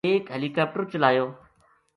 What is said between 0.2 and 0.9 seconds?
ہیلی کاپٹر